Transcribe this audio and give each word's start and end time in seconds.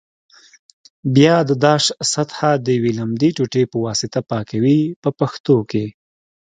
بیا 1.15 1.35
د 1.49 1.51
داش 1.65 1.83
سطحه 2.13 2.51
د 2.65 2.67
یوې 2.77 2.91
لمدې 2.99 3.29
ټوټې 3.37 3.63
په 3.71 3.77
واسطه 3.85 4.19
پاکوي 4.29 4.79
په 5.01 5.09
پښتو 5.19 5.57
کې. 5.71 5.85